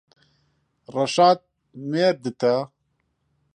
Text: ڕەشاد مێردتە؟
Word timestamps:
ڕەشاد 0.93 1.39
مێردتە؟ 1.89 2.55